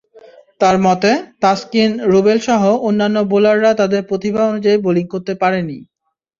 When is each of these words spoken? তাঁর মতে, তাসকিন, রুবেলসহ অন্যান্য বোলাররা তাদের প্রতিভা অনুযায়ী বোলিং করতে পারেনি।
তাঁর 0.61 0.75
মতে, 0.79 1.11
তাসকিন, 1.41 1.91
রুবেলসহ 2.11 2.61
অন্যান্য 2.87 3.17
বোলাররা 3.31 3.71
তাদের 3.73 4.01
প্রতিভা 4.09 4.41
অনুযায়ী 4.51 4.77
বোলিং 4.85 5.05
করতে 5.13 5.33
পারেনি। 5.41 5.77